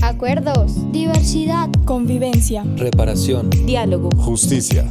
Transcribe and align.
acuerdos, 0.00 0.90
diversidad, 0.92 1.68
convivencia, 1.84 2.64
reparación, 2.76 3.50
diálogo, 3.66 4.08
justicia. 4.16 4.82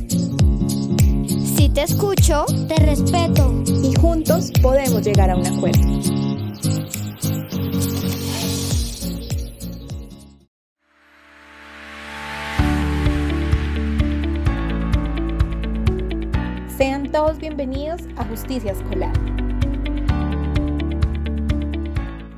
Si 1.55 1.67
te 1.69 1.81
escucho, 1.81 2.45
te 2.67 2.75
respeto 2.75 3.63
y 3.65 3.99
juntos 3.99 4.51
podemos 4.61 5.01
llegar 5.01 5.31
a 5.31 5.35
un 5.35 5.47
acuerdo. 5.47 5.81
Sean 16.77 17.11
todos 17.11 17.39
bienvenidos 17.39 18.01
a 18.15 18.25
Justicia 18.25 18.73
Escolar 18.73 19.40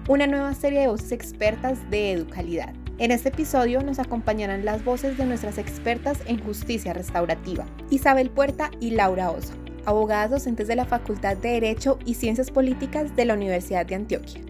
una 0.08 0.28
nueva 0.28 0.54
serie 0.54 0.82
de 0.82 0.88
voces 0.88 1.12
expertas 1.12 1.90
de 1.90 2.12
Educalidad. 2.12 2.74
En 3.00 3.12
este 3.12 3.30
episodio 3.30 3.82
nos 3.82 4.00
acompañarán 4.00 4.66
las 4.66 4.84
voces 4.84 5.18
de 5.18 5.26
nuestras 5.26 5.58
expertas 5.58 6.20
en 6.26 6.44
justicia 6.44 6.94
restaurativa, 6.94 7.66
Isabel 7.90 8.30
Puerta 8.30 8.70
y 8.80 8.92
Laura 8.92 9.32
Osa, 9.32 9.54
abogadas 9.86 10.32
docentes 10.32 10.68
de 10.68 10.76
la 10.76 10.86
Facultad 10.86 11.38
de 11.38 11.52
Derecho 11.52 12.00
y 12.06 12.16
Ciencias 12.16 12.52
Políticas 12.52 13.16
de 13.16 13.26
la 13.26 13.34
Universidad 13.34 13.86
de 13.86 13.96
Antioquia. 13.96 14.42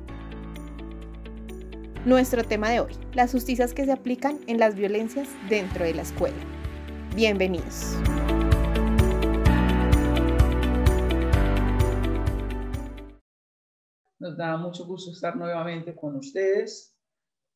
Nuestro 2.06 2.44
tema 2.44 2.70
de 2.70 2.82
hoy, 2.82 2.94
las 3.14 3.32
justicias 3.32 3.74
que 3.74 3.86
se 3.86 3.92
aplican 3.92 4.40
en 4.48 4.60
las 4.60 4.76
violencias 4.76 5.30
dentro 5.50 5.86
de 5.86 5.94
la 5.94 6.02
escuela. 6.02 6.36
Bienvenidos. 7.16 7.96
Nos 14.34 14.40
da 14.40 14.58
mucho 14.58 14.86
gusto 14.88 15.12
estar 15.12 15.36
nuevamente 15.36 15.94
con 15.94 16.16
ustedes. 16.16 16.98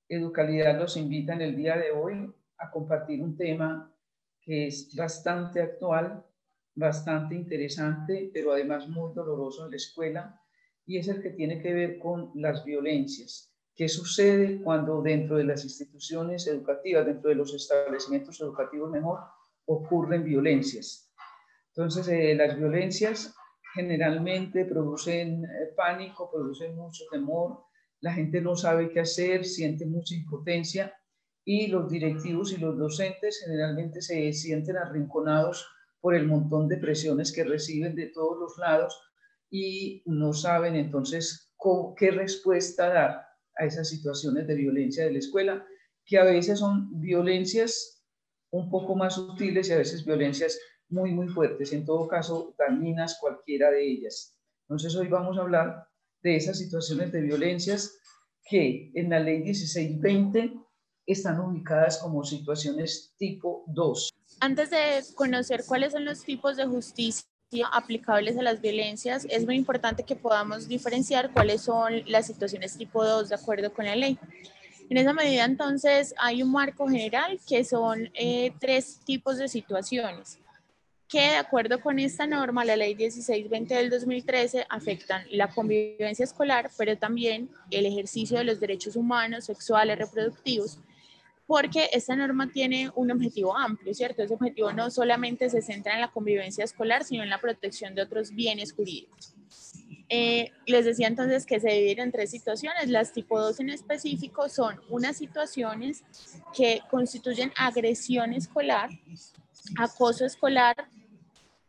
Educalidad 0.08 0.80
los 0.80 0.95
invita 0.95 1.34
en 1.34 1.42
el 1.42 1.56
día 1.56 1.75
de 1.75 1.89
hoy 1.89 2.31
a 2.59 2.69
compartir 2.69 3.19
un 3.23 3.36
tema 3.36 3.92
que 4.39 4.67
es 4.67 4.95
bastante 4.95 5.59
actual, 5.59 6.23
bastante 6.75 7.34
interesante, 7.34 8.30
pero 8.31 8.52
además 8.52 8.88
muy 8.88 9.11
doloroso 9.16 9.66
en 9.66 9.72
la 9.72 9.78
escuela, 9.78 10.39
y 10.86 11.00
es 11.00 11.08
el 11.08 11.19
que 11.19 11.31
tiene 11.31 11.59
que 11.59 11.73
ver 11.73 11.97
con 11.97 12.30
las 12.36 12.64
violencias. 12.64 13.52
¿Qué 13.73 13.89
sucede 13.89 14.62
cuando 14.62 15.02
dentro 15.02 15.38
de 15.38 15.45
las 15.45 15.64
instituciones 15.64 16.45
educativas, 16.45 17.08
dentro 17.08 17.30
de 17.30 17.38
los 17.38 17.56
establecimientos 17.56 18.39
educativos 18.39 18.91
mejor, 18.91 19.22
ocurren 19.66 20.23
violencias? 20.23 21.12
Entonces, 21.69 22.08
eh, 22.08 22.36
las 22.36 22.56
violencias 22.56 23.34
generalmente 23.73 24.65
producen 24.65 25.43
eh, 25.45 25.73
pánico, 25.75 26.29
producen 26.31 26.75
mucho 26.75 27.03
temor, 27.11 27.63
la 27.99 28.13
gente 28.13 28.41
no 28.41 28.55
sabe 28.55 28.89
qué 28.89 29.01
hacer, 29.01 29.45
siente 29.45 29.85
mucha 29.85 30.15
impotencia 30.15 30.93
y 31.43 31.67
los 31.67 31.89
directivos 31.89 32.51
y 32.51 32.57
los 32.57 32.77
docentes 32.77 33.41
generalmente 33.43 34.01
se 34.01 34.31
sienten 34.33 34.77
arrinconados 34.77 35.65
por 35.99 36.13
el 36.13 36.27
montón 36.27 36.67
de 36.67 36.77
presiones 36.77 37.31
que 37.31 37.43
reciben 37.43 37.95
de 37.95 38.07
todos 38.07 38.38
los 38.38 38.57
lados 38.57 39.01
y 39.49 40.03
no 40.05 40.33
saben 40.33 40.75
entonces 40.75 41.53
qué 41.97 42.11
respuesta 42.11 42.89
dar 42.89 43.25
a 43.57 43.65
esas 43.65 43.89
situaciones 43.89 44.47
de 44.47 44.55
violencia 44.55 45.05
de 45.05 45.13
la 45.13 45.19
escuela, 45.19 45.65
que 46.05 46.17
a 46.17 46.23
veces 46.23 46.59
son 46.59 46.89
violencias 46.99 48.05
un 48.51 48.69
poco 48.69 48.95
más 48.95 49.15
sutiles 49.15 49.69
y 49.69 49.73
a 49.73 49.77
veces 49.77 50.05
violencias 50.05 50.59
muy, 50.89 51.11
muy 51.11 51.27
fuertes, 51.27 51.73
en 51.73 51.85
todo 51.85 52.07
caso 52.07 52.55
dañinas 52.57 53.17
cualquiera 53.19 53.71
de 53.71 53.85
ellas. 53.85 54.38
Entonces 54.63 54.95
hoy 54.95 55.07
vamos 55.07 55.38
a 55.38 55.41
hablar 55.41 55.88
de 56.21 56.35
esas 56.35 56.57
situaciones 56.57 57.11
de 57.11 57.21
violencias 57.21 57.99
que 58.44 58.91
en 58.95 59.09
la 59.09 59.19
ley 59.19 59.39
1620 59.39 60.53
están 61.05 61.39
ubicadas 61.39 61.99
como 61.99 62.23
situaciones 62.23 63.13
tipo 63.17 63.63
2. 63.67 64.09
Antes 64.39 64.69
de 64.69 65.03
conocer 65.16 65.63
cuáles 65.66 65.94
son 65.94 66.06
los 66.06 66.23
tipos 66.23 66.57
de 66.57 66.66
justicia 66.66 67.25
aplicables 67.72 68.38
a 68.38 68.41
las 68.41 68.59
violencias, 68.59 69.25
es 69.29 69.45
muy 69.45 69.56
importante 69.56 70.03
que 70.03 70.16
podamos 70.16 70.67
diferenciar 70.67 71.31
cuáles 71.31 71.62
son 71.62 72.03
las 72.07 72.28
situaciones 72.28 72.78
tipo 72.78 73.06
2 73.06 73.29
de 73.29 73.35
acuerdo 73.35 73.73
con 73.73 73.85
la 73.85 73.95
ley. 73.95 74.19
En 74.89 74.97
esa 74.97 75.13
medida, 75.13 75.45
entonces, 75.45 76.13
hay 76.17 76.44
un 76.44 76.51
marco 76.51 76.88
general 76.88 77.39
que 77.47 77.63
son 77.63 78.09
eh, 78.13 78.53
tres 78.59 79.00
tipos 79.06 79.38
de 79.38 79.47
situaciones 79.47 80.39
que 81.07 81.22
de 81.22 81.35
acuerdo 81.38 81.79
con 81.79 82.00
esta 82.00 82.28
norma, 82.28 82.66
la 82.66 82.75
ley 82.75 82.95
1620 82.95 83.73
del 83.73 83.90
2013, 83.90 84.66
afectan 84.69 85.25
la 85.31 85.47
convivencia 85.47 86.23
escolar, 86.23 86.69
pero 86.78 86.97
también 86.97 87.50
el 87.72 87.85
ejercicio 87.85 88.38
de 88.38 88.44
los 88.44 88.59
derechos 88.59 88.95
humanos, 88.95 89.45
sexuales, 89.45 89.97
reproductivos, 89.97 90.79
porque 91.45 91.90
esta 91.94 92.16
norma 92.16 92.51
tiene 92.51 92.91
un 92.95 93.09
objetivo 93.09 93.56
amplio, 93.56 93.94
¿cierto? 93.94 94.22
Ese 94.22 94.34
objetivo 94.34 94.73
no 94.73 94.91
solamente 94.91 95.50
se 95.50 95.62
centra 95.62 95.94
en 95.94 96.01
la 96.01 96.12
convivencia 96.12 96.66
escolar, 96.66 97.06
sino 97.06 97.24
en 97.24 97.29
la 97.29 97.39
protección 97.39 97.95
de 97.95 98.01
otros 98.01 98.31
bienes 98.31 98.74
jurídicos. 98.74 99.34
Eh, 100.09 100.51
les 100.66 100.85
decía 100.85 101.07
entonces 101.07 101.45
que 101.45 101.59
se 101.59 101.69
dividen 101.69 102.06
en 102.06 102.12
tres 102.12 102.31
situaciones. 102.31 102.89
Las 102.89 103.13
tipo 103.13 103.39
2 103.39 103.62
en 103.62 103.69
específico 103.69 104.50
son 104.50 104.79
unas 104.89 105.18
situaciones 105.18 106.03
que 106.56 106.81
constituyen 106.89 107.51
agresión 107.57 108.34
escolar, 108.34 108.89
acoso 109.78 110.25
escolar, 110.25 110.89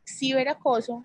ciberacoso, 0.09 1.05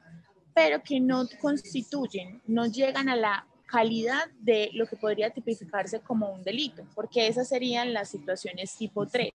pero 0.54 0.82
que 0.82 1.00
no 1.00 1.28
constituyen, 1.42 2.42
no 2.48 2.66
llegan 2.66 3.10
a 3.10 3.16
la 3.16 3.48
calidad 3.66 4.30
de 4.40 4.70
lo 4.74 4.86
que 4.86 4.96
podría 4.96 5.32
tipificarse 5.32 6.00
como 6.00 6.32
un 6.32 6.44
delito, 6.44 6.84
porque 6.94 7.28
esas 7.28 7.50
serían 7.50 7.92
las 7.92 8.10
situaciones 8.10 8.76
tipo 8.76 9.08
3. 9.08 9.32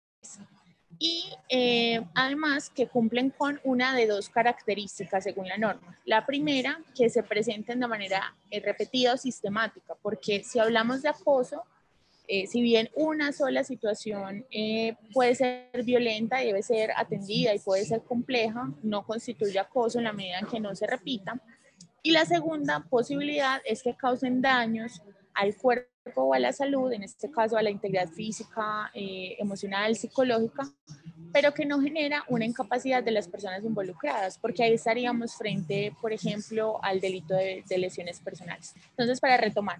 Y 1.00 1.24
eh, 1.48 2.04
además 2.14 2.70
que 2.70 2.88
cumplen 2.88 3.30
con 3.30 3.60
una 3.62 3.94
de 3.94 4.06
dos 4.06 4.28
características 4.28 5.24
según 5.24 5.48
la 5.48 5.56
norma. 5.56 5.98
La 6.04 6.26
primera, 6.26 6.80
que 6.94 7.08
se 7.08 7.22
presenten 7.22 7.80
de 7.80 7.86
manera 7.86 8.34
eh, 8.50 8.60
repetida 8.60 9.14
o 9.14 9.16
sistemática, 9.16 9.94
porque 10.02 10.42
si 10.42 10.58
hablamos 10.58 11.02
de 11.02 11.08
acoso, 11.08 11.64
eh, 12.30 12.46
si 12.46 12.60
bien 12.60 12.90
una 12.94 13.32
sola 13.32 13.64
situación 13.64 14.44
eh, 14.50 14.96
puede 15.14 15.34
ser 15.34 15.70
violenta 15.82 16.36
debe 16.36 16.62
ser 16.62 16.90
atendida 16.94 17.54
y 17.54 17.58
puede 17.58 17.86
ser 17.86 18.02
compleja, 18.02 18.70
no 18.82 19.06
constituye 19.06 19.58
acoso 19.58 19.96
en 19.96 20.04
la 20.04 20.12
medida 20.12 20.38
en 20.38 20.46
que 20.46 20.60
no 20.60 20.74
se 20.74 20.86
repita. 20.86 21.40
Y 22.02 22.10
la 22.10 22.26
segunda 22.26 22.80
posibilidad 22.80 23.62
es 23.64 23.82
que 23.82 23.96
causen 23.96 24.42
daños 24.42 25.00
al 25.32 25.56
cuerpo 25.56 25.88
o 26.16 26.34
a 26.34 26.38
la 26.38 26.52
salud, 26.52 26.92
en 26.92 27.02
este 27.02 27.30
caso 27.30 27.56
a 27.56 27.62
la 27.62 27.70
integridad 27.70 28.08
física, 28.08 28.90
eh, 28.92 29.36
emocional, 29.38 29.96
psicológica, 29.96 30.70
pero 31.32 31.54
que 31.54 31.64
no 31.64 31.80
genera 31.80 32.24
una 32.28 32.44
incapacidad 32.44 33.02
de 33.02 33.10
las 33.10 33.26
personas 33.26 33.64
involucradas, 33.64 34.36
porque 34.38 34.64
ahí 34.64 34.74
estaríamos 34.74 35.34
frente, 35.34 35.94
por 36.00 36.12
ejemplo, 36.12 36.78
al 36.82 37.00
delito 37.00 37.34
de, 37.34 37.64
lesiones 37.78 38.20
personales. 38.20 38.74
Entonces, 38.90 39.20
para 39.20 39.36
retomar, 39.36 39.78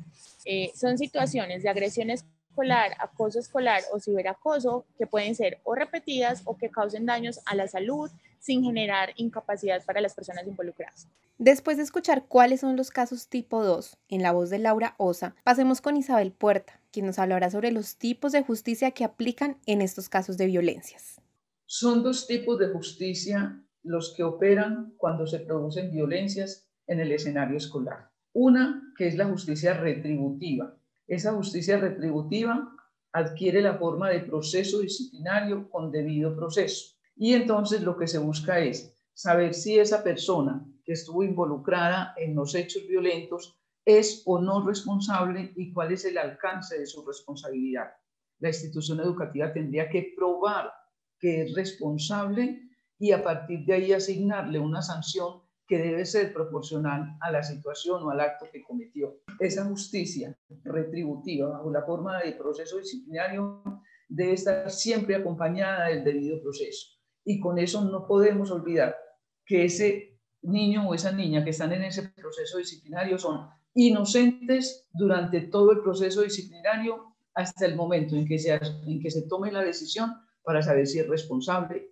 son 0.74 0.98
situaciones 0.98 1.62
de 1.62 1.70
agresiones 1.70 2.24
escolar, 2.58 2.96
acoso 2.98 3.38
escolar 3.38 3.82
o 3.92 4.00
ciberacoso 4.00 4.84
que 4.98 5.06
pueden 5.06 5.34
ser 5.36 5.60
o 5.62 5.76
repetidas 5.76 6.42
o 6.44 6.56
que 6.56 6.70
causen 6.70 7.06
daños 7.06 7.40
a 7.46 7.54
la 7.54 7.68
salud 7.68 8.10
sin 8.40 8.64
generar 8.64 9.10
incapacidad 9.16 9.84
para 9.84 10.00
las 10.00 10.14
personas 10.14 10.46
involucradas. 10.46 11.06
Después 11.38 11.76
de 11.76 11.84
escuchar 11.84 12.26
cuáles 12.26 12.60
son 12.60 12.76
los 12.76 12.90
casos 12.90 13.28
tipo 13.28 13.62
2 13.62 13.96
en 14.08 14.22
la 14.22 14.32
voz 14.32 14.50
de 14.50 14.58
Laura 14.58 14.96
Osa, 14.98 15.36
pasemos 15.44 15.80
con 15.80 15.96
Isabel 15.96 16.32
Puerta, 16.32 16.80
quien 16.90 17.06
nos 17.06 17.20
hablará 17.20 17.48
sobre 17.48 17.70
los 17.70 17.96
tipos 17.96 18.32
de 18.32 18.42
justicia 18.42 18.90
que 18.90 19.04
aplican 19.04 19.58
en 19.66 19.80
estos 19.80 20.08
casos 20.08 20.36
de 20.36 20.46
violencias. 20.46 21.20
Son 21.66 22.02
dos 22.02 22.26
tipos 22.26 22.58
de 22.58 22.70
justicia 22.70 23.62
los 23.84 24.14
que 24.16 24.24
operan 24.24 24.94
cuando 24.96 25.28
se 25.28 25.38
producen 25.38 25.92
violencias 25.92 26.68
en 26.88 26.98
el 26.98 27.12
escenario 27.12 27.56
escolar. 27.56 28.10
Una 28.32 28.82
que 28.96 29.06
es 29.06 29.16
la 29.16 29.26
justicia 29.26 29.74
retributiva, 29.74 30.76
esa 31.08 31.32
justicia 31.32 31.78
retributiva 31.78 32.70
adquiere 33.12 33.62
la 33.62 33.78
forma 33.78 34.10
de 34.10 34.20
proceso 34.20 34.80
disciplinario 34.80 35.68
con 35.70 35.90
debido 35.90 36.36
proceso. 36.36 36.94
Y 37.16 37.32
entonces 37.32 37.80
lo 37.80 37.96
que 37.96 38.06
se 38.06 38.18
busca 38.18 38.60
es 38.60 38.94
saber 39.14 39.54
si 39.54 39.78
esa 39.78 40.04
persona 40.04 40.64
que 40.84 40.92
estuvo 40.92 41.24
involucrada 41.24 42.14
en 42.16 42.34
los 42.34 42.54
hechos 42.54 42.86
violentos 42.86 43.58
es 43.84 44.22
o 44.26 44.38
no 44.38 44.64
responsable 44.66 45.52
y 45.56 45.72
cuál 45.72 45.92
es 45.92 46.04
el 46.04 46.18
alcance 46.18 46.78
de 46.78 46.86
su 46.86 47.04
responsabilidad. 47.04 47.88
La 48.38 48.48
institución 48.48 49.00
educativa 49.00 49.52
tendría 49.52 49.88
que 49.88 50.12
probar 50.14 50.70
que 51.18 51.42
es 51.42 51.54
responsable 51.54 52.62
y 52.98 53.12
a 53.12 53.24
partir 53.24 53.64
de 53.64 53.74
ahí 53.74 53.92
asignarle 53.92 54.58
una 54.58 54.82
sanción 54.82 55.42
que 55.68 55.78
debe 55.78 56.06
ser 56.06 56.32
proporcional 56.32 57.16
a 57.20 57.30
la 57.30 57.42
situación 57.42 58.02
o 58.02 58.10
al 58.10 58.20
acto 58.20 58.46
que 58.50 58.62
cometió. 58.62 59.20
Esa 59.38 59.66
justicia 59.66 60.36
retributiva 60.64 61.50
bajo 61.50 61.70
la 61.70 61.82
forma 61.82 62.22
de 62.22 62.32
proceso 62.32 62.78
disciplinario 62.78 63.62
debe 64.08 64.32
estar 64.32 64.70
siempre 64.70 65.14
acompañada 65.14 65.88
del 65.88 66.02
debido 66.02 66.40
proceso. 66.40 66.88
Y 67.22 67.38
con 67.38 67.58
eso 67.58 67.84
no 67.84 68.06
podemos 68.08 68.50
olvidar 68.50 68.96
que 69.44 69.66
ese 69.66 70.18
niño 70.40 70.88
o 70.88 70.94
esa 70.94 71.12
niña 71.12 71.44
que 71.44 71.50
están 71.50 71.72
en 71.72 71.82
ese 71.82 72.08
proceso 72.08 72.56
disciplinario 72.56 73.18
son 73.18 73.48
inocentes 73.74 74.88
durante 74.92 75.42
todo 75.42 75.72
el 75.72 75.82
proceso 75.82 76.22
disciplinario 76.22 77.14
hasta 77.34 77.66
el 77.66 77.76
momento 77.76 78.16
en 78.16 78.26
que, 78.26 78.38
se, 78.38 78.54
en 78.54 79.00
que 79.00 79.10
se 79.10 79.28
tome 79.28 79.52
la 79.52 79.62
decisión 79.62 80.14
para 80.42 80.62
saber 80.62 80.86
si 80.86 80.98
es 80.98 81.06
responsable. 81.06 81.90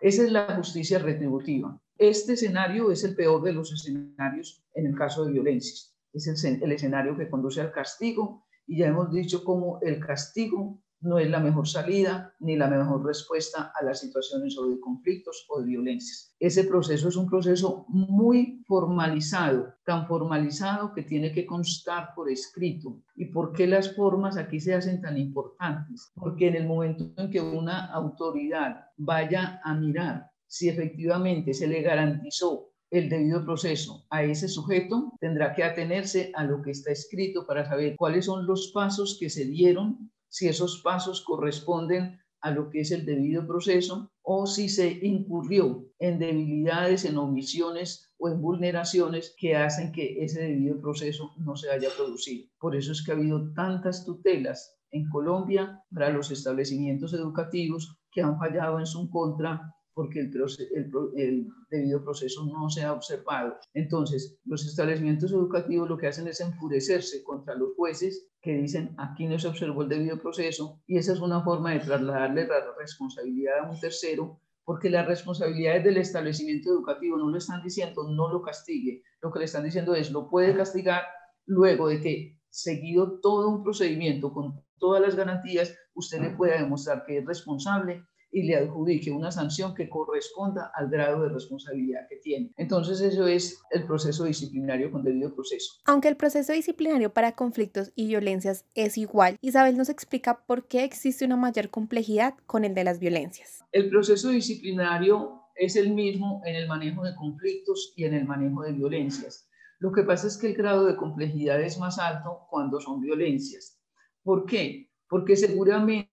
Esa 0.00 0.24
es 0.24 0.32
la 0.32 0.56
justicia 0.56 0.98
retributiva. 0.98 1.78
Este 1.98 2.32
escenario 2.32 2.90
es 2.90 3.04
el 3.04 3.14
peor 3.14 3.42
de 3.42 3.52
los 3.52 3.72
escenarios 3.72 4.64
en 4.74 4.86
el 4.86 4.96
caso 4.96 5.24
de 5.24 5.32
violencias. 5.32 5.96
Es 6.12 6.44
el, 6.44 6.62
el 6.62 6.72
escenario 6.72 7.16
que 7.16 7.30
conduce 7.30 7.60
al 7.60 7.72
castigo 7.72 8.44
y 8.66 8.78
ya 8.78 8.88
hemos 8.88 9.12
dicho 9.12 9.44
cómo 9.44 9.78
el 9.82 10.00
castigo 10.00 10.80
no 11.04 11.18
es 11.18 11.28
la 11.28 11.38
mejor 11.38 11.68
salida 11.68 12.34
ni 12.40 12.56
la 12.56 12.66
mejor 12.66 13.04
respuesta 13.04 13.72
a 13.78 13.84
las 13.84 14.00
situaciones 14.00 14.56
o 14.58 14.68
de 14.68 14.80
conflictos 14.80 15.44
o 15.50 15.60
de 15.60 15.66
violencias. 15.66 16.34
Ese 16.40 16.64
proceso 16.64 17.08
es 17.08 17.16
un 17.16 17.28
proceso 17.28 17.84
muy 17.88 18.64
formalizado, 18.66 19.74
tan 19.84 20.06
formalizado 20.08 20.94
que 20.94 21.02
tiene 21.02 21.30
que 21.30 21.44
constar 21.44 22.14
por 22.16 22.30
escrito. 22.30 23.02
¿Y 23.16 23.26
por 23.26 23.52
qué 23.52 23.66
las 23.66 23.94
formas 23.94 24.38
aquí 24.38 24.58
se 24.58 24.74
hacen 24.74 25.02
tan 25.02 25.18
importantes? 25.18 26.10
Porque 26.14 26.48
en 26.48 26.56
el 26.56 26.66
momento 26.66 27.12
en 27.18 27.30
que 27.30 27.40
una 27.40 27.92
autoridad 27.92 28.86
vaya 28.96 29.60
a 29.62 29.74
mirar 29.74 30.30
si 30.46 30.68
efectivamente 30.68 31.54
se 31.54 31.66
le 31.66 31.82
garantizó 31.82 32.70
el 32.90 33.08
debido 33.08 33.44
proceso 33.44 34.06
a 34.10 34.22
ese 34.22 34.48
sujeto, 34.48 35.12
tendrá 35.20 35.52
que 35.54 35.64
atenerse 35.64 36.30
a 36.34 36.44
lo 36.44 36.62
que 36.62 36.70
está 36.70 36.92
escrito 36.92 37.46
para 37.46 37.66
saber 37.66 37.96
cuáles 37.96 38.26
son 38.26 38.46
los 38.46 38.70
pasos 38.72 39.16
que 39.18 39.30
se 39.30 39.46
dieron 39.46 40.12
si 40.28 40.48
esos 40.48 40.80
pasos 40.82 41.22
corresponden 41.24 42.20
a 42.40 42.50
lo 42.50 42.68
que 42.68 42.80
es 42.80 42.90
el 42.90 43.06
debido 43.06 43.46
proceso 43.46 44.10
o 44.22 44.46
si 44.46 44.68
se 44.68 44.98
incurrió 45.02 45.86
en 45.98 46.18
debilidades, 46.18 47.04
en 47.04 47.16
omisiones 47.16 48.12
o 48.18 48.28
en 48.28 48.40
vulneraciones 48.40 49.34
que 49.38 49.56
hacen 49.56 49.92
que 49.92 50.22
ese 50.22 50.42
debido 50.42 50.80
proceso 50.80 51.30
no 51.38 51.56
se 51.56 51.70
haya 51.70 51.88
producido. 51.96 52.48
Por 52.58 52.76
eso 52.76 52.92
es 52.92 53.02
que 53.02 53.12
ha 53.12 53.14
habido 53.14 53.52
tantas 53.54 54.04
tutelas 54.04 54.76
en 54.90 55.08
Colombia 55.08 55.82
para 55.92 56.10
los 56.10 56.30
establecimientos 56.30 57.14
educativos 57.14 57.98
que 58.12 58.22
han 58.22 58.38
fallado 58.38 58.78
en 58.78 58.86
su 58.86 59.08
contra 59.08 59.74
porque 59.94 60.20
el, 60.20 61.48
debido 61.70 62.02
proceso 62.02 62.44
no 62.46 62.68
se 62.68 62.82
ha 62.82 62.92
observado. 62.92 63.56
Entonces, 63.72 64.36
los 64.44 64.66
establecimientos 64.66 65.32
educativos 65.32 65.88
lo 65.88 65.96
que 65.96 66.08
hacen 66.08 66.26
es 66.26 66.40
enfurecerse 66.40 67.22
contra 67.22 67.54
los 67.54 67.74
jueces 67.76 68.28
que 68.42 68.56
dicen 68.56 68.94
aquí 68.98 69.26
no 69.26 69.38
se 69.38 69.48
observó 69.48 69.82
el 69.82 69.88
debido 69.88 70.20
proceso 70.20 70.82
y 70.86 70.98
esa 70.98 71.12
es 71.12 71.20
una 71.20 71.42
forma 71.42 71.72
de 71.72 71.80
trasladarle 71.80 72.46
la 72.46 72.74
responsabilidad 72.78 73.60
a 73.60 73.70
un 73.70 73.80
tercero 73.80 74.40
porque 74.64 74.90
las 74.90 75.06
responsabilidades 75.06 75.84
del 75.84 75.98
establecimiento 75.98 76.70
educativo 76.70 77.16
no 77.16 77.30
le 77.30 77.38
están 77.38 77.62
diciendo 77.62 78.02
no 78.08 78.32
lo 78.32 78.42
castigue, 78.42 79.02
lo 79.22 79.32
que 79.32 79.38
le 79.38 79.44
están 79.46 79.64
diciendo 79.64 79.94
es 79.94 80.10
lo 80.10 80.28
puede 80.28 80.56
castigar 80.56 81.04
luego 81.46 81.88
de 81.88 82.00
que 82.00 82.38
seguido 82.50 83.20
todo 83.20 83.48
un 83.48 83.62
procedimiento 83.62 84.32
con 84.32 84.62
todas 84.78 85.00
las 85.00 85.16
garantías, 85.16 85.76
usted 85.94 86.20
le 86.20 86.30
pueda 86.30 86.60
demostrar 86.60 87.04
que 87.06 87.18
es 87.18 87.24
responsable 87.24 88.04
y 88.34 88.42
le 88.42 88.56
adjudique 88.56 89.12
una 89.12 89.30
sanción 89.30 89.74
que 89.74 89.88
corresponda 89.88 90.72
al 90.74 90.90
grado 90.90 91.22
de 91.22 91.28
responsabilidad 91.28 92.00
que 92.10 92.16
tiene. 92.16 92.50
Entonces 92.56 93.00
eso 93.00 93.28
es 93.28 93.62
el 93.70 93.86
proceso 93.86 94.24
disciplinario 94.24 94.90
con 94.90 95.04
debido 95.04 95.32
proceso. 95.32 95.74
Aunque 95.84 96.08
el 96.08 96.16
proceso 96.16 96.52
disciplinario 96.52 97.14
para 97.14 97.32
conflictos 97.32 97.92
y 97.94 98.08
violencias 98.08 98.66
es 98.74 98.98
igual, 98.98 99.38
Isabel 99.40 99.76
nos 99.76 99.88
explica 99.88 100.44
por 100.46 100.66
qué 100.66 100.82
existe 100.82 101.24
una 101.24 101.36
mayor 101.36 101.70
complejidad 101.70 102.34
con 102.46 102.64
el 102.64 102.74
de 102.74 102.82
las 102.82 102.98
violencias. 102.98 103.62
El 103.70 103.88
proceso 103.88 104.30
disciplinario 104.30 105.42
es 105.54 105.76
el 105.76 105.92
mismo 105.92 106.42
en 106.44 106.56
el 106.56 106.66
manejo 106.66 107.04
de 107.04 107.14
conflictos 107.14 107.92
y 107.96 108.02
en 108.02 108.14
el 108.14 108.24
manejo 108.24 108.62
de 108.62 108.72
violencias. 108.72 109.48
Lo 109.78 109.92
que 109.92 110.02
pasa 110.02 110.26
es 110.26 110.36
que 110.36 110.48
el 110.48 110.54
grado 110.54 110.86
de 110.86 110.96
complejidad 110.96 111.60
es 111.60 111.78
más 111.78 112.00
alto 112.00 112.48
cuando 112.50 112.80
son 112.80 113.00
violencias. 113.00 113.80
¿Por 114.24 114.44
qué? 114.44 114.90
Porque 115.08 115.36
seguramente 115.36 116.03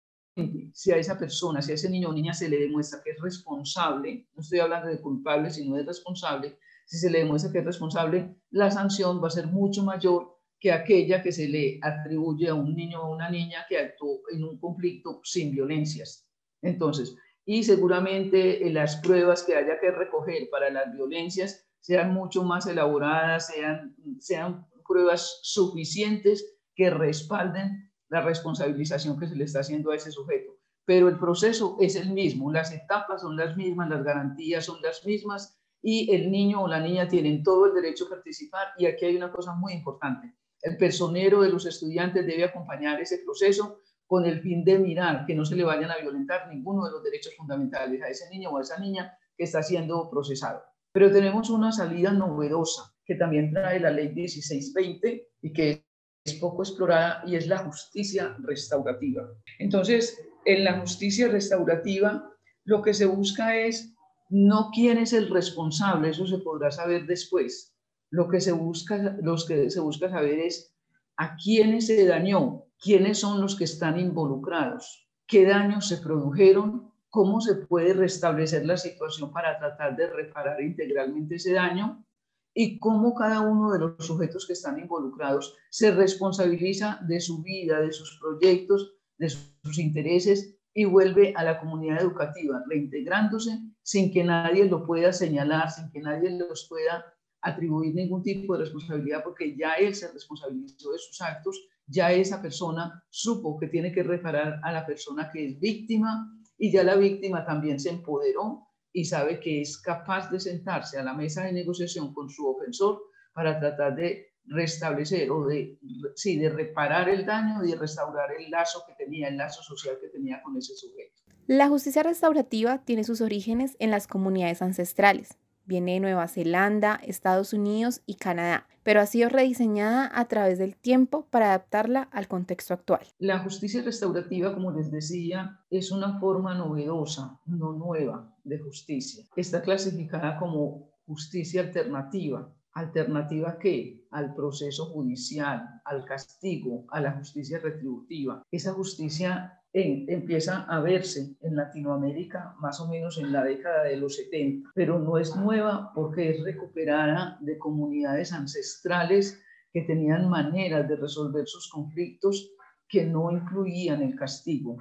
si 0.73 0.91
a 0.91 0.97
esa 0.97 1.17
persona, 1.17 1.61
si 1.61 1.71
a 1.71 1.75
ese 1.75 1.89
niño 1.89 2.09
o 2.09 2.13
niña 2.13 2.33
se 2.33 2.49
le 2.49 2.59
demuestra 2.59 3.01
que 3.03 3.11
es 3.11 3.21
responsable, 3.21 4.27
no 4.33 4.41
estoy 4.41 4.59
hablando 4.59 4.87
de 4.87 5.01
culpable, 5.01 5.49
sino 5.49 5.75
de 5.75 5.83
responsable, 5.83 6.57
si 6.85 6.97
se 6.97 7.09
le 7.09 7.19
demuestra 7.19 7.51
que 7.51 7.59
es 7.59 7.65
responsable, 7.65 8.35
la 8.49 8.69
sanción 8.71 9.21
va 9.23 9.27
a 9.27 9.31
ser 9.31 9.47
mucho 9.47 9.83
mayor 9.83 10.37
que 10.59 10.71
aquella 10.71 11.23
que 11.23 11.31
se 11.31 11.47
le 11.47 11.79
atribuye 11.81 12.49
a 12.49 12.53
un 12.53 12.75
niño 12.75 13.01
o 13.01 13.13
una 13.13 13.29
niña 13.29 13.65
que 13.67 13.79
actuó 13.79 14.21
en 14.31 14.43
un 14.43 14.59
conflicto 14.59 15.19
sin 15.23 15.51
violencias. 15.51 16.27
Entonces, 16.61 17.15
y 17.45 17.63
seguramente 17.63 18.69
las 18.71 18.97
pruebas 18.97 19.43
que 19.43 19.55
haya 19.55 19.79
que 19.79 19.89
recoger 19.91 20.49
para 20.51 20.69
las 20.69 20.93
violencias 20.93 21.67
sean 21.79 22.13
mucho 22.13 22.43
más 22.43 22.67
elaboradas, 22.67 23.47
sean, 23.47 23.95
sean 24.19 24.67
pruebas 24.87 25.39
suficientes 25.41 26.59
que 26.75 26.89
respalden 26.89 27.90
la 28.11 28.21
responsabilización 28.21 29.17
que 29.17 29.27
se 29.27 29.35
le 29.35 29.45
está 29.45 29.61
haciendo 29.61 29.89
a 29.89 29.95
ese 29.95 30.11
sujeto. 30.11 30.51
Pero 30.85 31.07
el 31.07 31.17
proceso 31.17 31.77
es 31.79 31.95
el 31.95 32.11
mismo, 32.11 32.51
las 32.51 32.73
etapas 32.73 33.21
son 33.21 33.37
las 33.37 33.55
mismas, 33.55 33.89
las 33.89 34.03
garantías 34.03 34.65
son 34.65 34.81
las 34.81 35.05
mismas 35.05 35.57
y 35.81 36.13
el 36.13 36.29
niño 36.29 36.61
o 36.61 36.67
la 36.67 36.81
niña 36.81 37.07
tienen 37.07 37.41
todo 37.41 37.67
el 37.67 37.73
derecho 37.73 38.05
a 38.05 38.09
participar. 38.09 38.67
Y 38.77 38.85
aquí 38.85 39.05
hay 39.05 39.15
una 39.15 39.31
cosa 39.31 39.53
muy 39.53 39.71
importante. 39.71 40.35
El 40.61 40.75
personero 40.77 41.41
de 41.41 41.49
los 41.49 41.65
estudiantes 41.65 42.27
debe 42.27 42.43
acompañar 42.43 42.99
ese 42.99 43.19
proceso 43.19 43.79
con 44.05 44.25
el 44.25 44.41
fin 44.41 44.65
de 44.65 44.77
mirar 44.77 45.25
que 45.25 45.33
no 45.33 45.45
se 45.45 45.55
le 45.55 45.63
vayan 45.63 45.89
a 45.89 45.97
violentar 45.97 46.49
ninguno 46.49 46.85
de 46.85 46.91
los 46.91 47.03
derechos 47.03 47.33
fundamentales 47.37 48.01
a 48.01 48.09
ese 48.09 48.29
niño 48.29 48.49
o 48.49 48.57
a 48.57 48.61
esa 48.61 48.77
niña 48.77 49.17
que 49.37 49.45
está 49.45 49.63
siendo 49.63 50.09
procesado. 50.09 50.61
Pero 50.91 51.09
tenemos 51.13 51.49
una 51.49 51.71
salida 51.71 52.11
novedosa 52.11 52.93
que 53.05 53.15
también 53.15 53.53
trae 53.53 53.79
la 53.79 53.89
ley 53.89 54.09
1620 54.13 55.29
y 55.43 55.53
que 55.53 55.85
es 56.23 56.33
poco 56.35 56.63
explorada 56.63 57.23
y 57.25 57.35
es 57.35 57.47
la 57.47 57.59
justicia 57.59 58.35
restaurativa. 58.39 59.27
Entonces, 59.59 60.19
en 60.45 60.63
la 60.63 60.79
justicia 60.79 61.27
restaurativa, 61.27 62.29
lo 62.63 62.81
que 62.81 62.93
se 62.93 63.05
busca 63.05 63.55
es 63.55 63.93
no 64.29 64.69
quién 64.73 64.97
es 64.97 65.13
el 65.13 65.29
responsable, 65.29 66.09
eso 66.09 66.25
se 66.25 66.37
podrá 66.37 66.71
saber 66.71 67.05
después. 67.05 67.75
Lo 68.11 68.27
que 68.27 68.39
se 68.39 68.51
busca, 68.51 69.17
los 69.21 69.45
que 69.45 69.69
se 69.69 69.79
busca 69.79 70.09
saber 70.09 70.39
es 70.39 70.73
a 71.17 71.35
quiénes 71.35 71.87
se 71.87 72.05
dañó, 72.05 72.65
quiénes 72.79 73.19
son 73.19 73.41
los 73.41 73.55
que 73.55 73.65
están 73.65 73.99
involucrados, 73.99 75.07
qué 75.27 75.45
daños 75.45 75.87
se 75.87 75.97
produjeron, 75.97 76.91
cómo 77.09 77.41
se 77.41 77.55
puede 77.55 77.93
restablecer 77.93 78.65
la 78.65 78.77
situación 78.77 79.31
para 79.31 79.57
tratar 79.59 79.95
de 79.95 80.07
reparar 80.07 80.61
integralmente 80.61 81.35
ese 81.35 81.53
daño 81.53 82.05
y 82.53 82.79
cómo 82.79 83.13
cada 83.13 83.41
uno 83.41 83.71
de 83.71 83.79
los 83.79 83.93
sujetos 83.99 84.45
que 84.45 84.53
están 84.53 84.79
involucrados 84.79 85.55
se 85.69 85.91
responsabiliza 85.91 86.99
de 87.07 87.19
su 87.19 87.41
vida, 87.41 87.79
de 87.79 87.91
sus 87.91 88.19
proyectos, 88.19 88.93
de 89.17 89.29
sus 89.29 89.77
intereses 89.77 90.57
y 90.73 90.85
vuelve 90.85 91.33
a 91.35 91.43
la 91.43 91.59
comunidad 91.59 92.01
educativa, 92.01 92.63
reintegrándose 92.67 93.59
sin 93.83 94.11
que 94.11 94.23
nadie 94.23 94.65
lo 94.65 94.85
pueda 94.85 95.11
señalar, 95.11 95.69
sin 95.69 95.89
que 95.91 95.99
nadie 95.99 96.29
los 96.31 96.67
pueda 96.69 97.05
atribuir 97.41 97.95
ningún 97.95 98.23
tipo 98.23 98.53
de 98.53 98.63
responsabilidad, 98.63 99.23
porque 99.23 99.55
ya 99.57 99.73
él 99.73 99.95
se 99.95 100.11
responsabilizó 100.11 100.91
de 100.91 100.99
sus 100.99 101.19
actos, 101.21 101.59
ya 101.87 102.11
esa 102.11 102.41
persona 102.41 103.03
supo 103.09 103.57
que 103.57 103.67
tiene 103.67 103.91
que 103.91 104.03
reparar 104.03 104.59
a 104.63 104.71
la 104.71 104.85
persona 104.85 105.29
que 105.31 105.45
es 105.45 105.59
víctima 105.59 106.31
y 106.57 106.71
ya 106.71 106.83
la 106.83 106.95
víctima 106.95 107.43
también 107.45 107.79
se 107.79 107.89
empoderó 107.89 108.67
y 108.93 109.05
sabe 109.05 109.39
que 109.39 109.61
es 109.61 109.81
capaz 109.81 110.29
de 110.29 110.39
sentarse 110.39 110.97
a 110.97 111.03
la 111.03 111.13
mesa 111.13 111.43
de 111.43 111.53
negociación 111.53 112.13
con 112.13 112.29
su 112.29 112.47
ofensor 112.47 113.01
para 113.33 113.59
tratar 113.59 113.95
de 113.95 114.31
restablecer 114.45 115.31
o 115.31 115.45
de, 115.45 115.77
sí, 116.15 116.37
de 116.37 116.49
reparar 116.49 117.09
el 117.09 117.25
daño 117.25 117.63
y 117.63 117.71
de 117.71 117.77
restaurar 117.77 118.31
el 118.37 118.49
lazo 118.49 118.83
que 118.87 118.93
tenía, 118.95 119.27
el 119.27 119.37
lazo 119.37 119.61
social 119.63 119.97
que 120.01 120.09
tenía 120.09 120.41
con 120.41 120.57
ese 120.57 120.75
sujeto. 120.75 121.21
La 121.47 121.67
justicia 121.67 122.03
restaurativa 122.03 122.79
tiene 122.83 123.03
sus 123.03 123.21
orígenes 123.21 123.75
en 123.79 123.91
las 123.91 124.07
comunidades 124.07 124.61
ancestrales, 124.61 125.37
Viene 125.71 125.93
de 125.93 125.99
Nueva 126.01 126.27
Zelanda, 126.27 126.99
Estados 127.01 127.53
Unidos 127.53 128.01
y 128.05 128.15
Canadá, 128.15 128.67
pero 128.83 128.99
ha 128.99 129.05
sido 129.05 129.29
rediseñada 129.29 130.11
a 130.13 130.27
través 130.27 130.59
del 130.59 130.75
tiempo 130.75 131.27
para 131.29 131.45
adaptarla 131.45 132.09
al 132.11 132.27
contexto 132.27 132.73
actual. 132.73 133.07
La 133.19 133.39
justicia 133.39 133.81
restaurativa, 133.81 134.53
como 134.53 134.73
les 134.73 134.91
decía, 134.91 135.61
es 135.69 135.93
una 135.93 136.19
forma 136.19 136.55
novedosa, 136.55 137.39
no 137.45 137.71
nueva, 137.71 138.35
de 138.43 138.59
justicia. 138.59 139.23
Está 139.37 139.61
clasificada 139.61 140.37
como 140.39 140.89
justicia 141.05 141.61
alternativa. 141.61 142.53
¿Alternativa 142.73 143.57
qué? 143.59 144.05
Al 144.11 144.33
proceso 144.33 144.85
judicial, 144.85 145.81
al 145.83 146.05
castigo, 146.05 146.85
a 146.89 147.01
la 147.01 147.11
justicia 147.11 147.59
retributiva. 147.59 148.43
Esa 148.49 148.73
justicia 148.73 149.61
empieza 149.73 150.63
a 150.63 150.79
verse 150.81 151.35
en 151.41 151.55
Latinoamérica 151.55 152.55
más 152.59 152.79
o 152.79 152.87
menos 152.87 153.17
en 153.17 153.31
la 153.31 153.43
década 153.43 153.83
de 153.83 153.97
los 153.97 154.17
70, 154.17 154.69
pero 154.75 154.99
no 154.99 155.17
es 155.17 155.35
nueva 155.35 155.91
porque 155.95 156.31
es 156.31 156.43
recuperada 156.43 157.37
de 157.41 157.57
comunidades 157.57 158.33
ancestrales 158.33 159.41
que 159.71 159.81
tenían 159.81 160.29
maneras 160.29 160.87
de 160.87 160.97
resolver 160.97 161.47
sus 161.47 161.69
conflictos 161.69 162.51
que 162.87 163.05
no 163.05 163.31
incluían 163.31 164.01
el 164.01 164.15
castigo, 164.15 164.77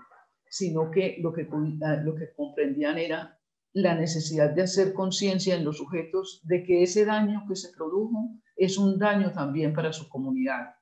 sino 0.49 0.91
que 0.91 1.19
lo 1.21 1.33
que, 1.33 1.49
ah, 1.83 1.97
lo 2.03 2.15
que 2.17 2.33
comprendían 2.33 2.99
era 2.99 3.40
la 3.73 3.95
necesidad 3.95 4.51
de 4.51 4.63
hacer 4.63 4.93
conciencia 4.93 5.55
en 5.55 5.65
los 5.65 5.79
sujetos 5.79 6.41
de 6.45 6.65
que 6.65 6.83
ese 6.83 7.05
daño 7.05 7.45
que 7.49 7.57
se 7.57 7.73
produjo 7.73 8.31
es 8.57 8.79
un 8.79 8.99
daño 8.99 9.33
también 9.33 9.73
para 9.73 9.93
su 9.93 10.09
comunidad. 10.09 10.75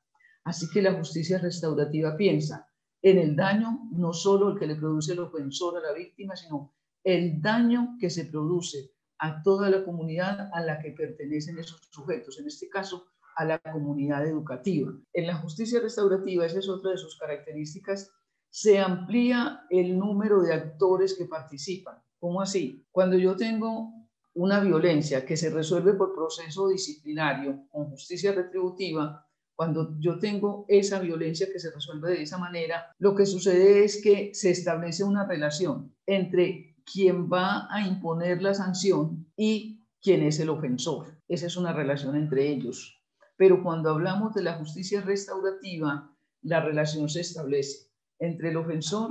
Así 0.45 0.68
que 0.73 0.80
la 0.80 0.95
justicia 0.95 1.38
restaurativa 1.38 2.16
piensa 2.16 2.68
en 3.02 3.18
el 3.18 3.37
daño, 3.37 3.88
no 3.92 4.12
solo 4.12 4.50
el 4.50 4.59
que 4.59 4.66
le 4.66 4.76
produce 4.76 5.12
el 5.12 5.21
ofensor 5.21 5.76
a 5.76 5.80
la 5.80 5.92
víctima, 5.92 6.35
sino 6.35 6.75
el 7.04 7.40
daño 7.40 7.97
que 8.00 8.11
se 8.11 8.25
produce 8.25 8.90
a 9.18 9.42
toda 9.42 9.68
la 9.68 9.85
comunidad 9.85 10.49
a 10.52 10.61
la 10.61 10.78
que 10.78 10.92
pertenecen 10.92 11.59
esos 11.59 11.80
sujetos, 11.90 12.38
en 12.38 12.47
este 12.47 12.68
caso 12.68 13.07
a 13.37 13.45
la 13.45 13.59
comunidad 13.59 14.26
educativa. 14.26 14.92
En 15.12 15.26
la 15.26 15.37
justicia 15.37 15.80
restaurativa, 15.80 16.47
esa 16.47 16.59
es 16.59 16.68
otra 16.68 16.92
de 16.92 16.99
sus 16.99 17.16
características, 17.18 18.11
se 18.50 18.78
amplía 18.78 19.62
el 19.71 19.99
número 19.99 20.40
de 20.42 20.54
actores 20.54 21.14
que 21.16 21.26
participan. 21.26 22.02
¿Cómo 22.18 22.40
así? 22.40 22.87
Cuando 22.90 23.16
yo 23.16 23.37
tengo 23.37 23.92
una 24.34 24.60
violencia 24.60 25.25
que 25.25 25.37
se 25.37 25.50
resuelve 25.50 25.94
por 25.94 26.14
proceso 26.14 26.68
disciplinario 26.68 27.66
con 27.70 27.90
justicia 27.90 28.32
retributiva, 28.32 29.25
cuando 29.54 29.98
yo 29.98 30.18
tengo 30.18 30.64
esa 30.68 31.00
violencia 31.00 31.48
que 31.52 31.58
se 31.58 31.72
resuelve 31.72 32.10
de 32.10 32.22
esa 32.22 32.38
manera, 32.38 32.92
lo 32.98 33.14
que 33.14 33.26
sucede 33.26 33.84
es 33.84 34.00
que 34.02 34.32
se 34.32 34.50
establece 34.50 35.02
una 35.02 35.26
relación 35.26 35.94
entre 36.06 36.76
quien 36.84 37.28
va 37.28 37.66
a 37.70 37.87
imponer 37.87 38.40
la 38.40 38.54
sanción 38.54 39.26
y 39.37 39.84
quien 40.00 40.22
es 40.22 40.38
el 40.38 40.50
ofensor. 40.50 41.20
Esa 41.26 41.46
es 41.46 41.56
una 41.56 41.72
relación 41.72 42.16
entre 42.16 42.48
ellos. 42.48 43.02
Pero 43.37 43.62
cuando 43.62 43.90
hablamos 43.90 44.34
de 44.34 44.42
la 44.42 44.54
justicia 44.54 45.00
restaurativa, 45.00 46.16
la 46.42 46.60
relación 46.60 47.08
se 47.08 47.20
establece 47.20 47.90
entre 48.20 48.50
el 48.50 48.56
ofensor 48.56 49.10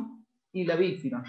y 0.53 0.63
la 0.63 0.75
víctima, 0.75 1.23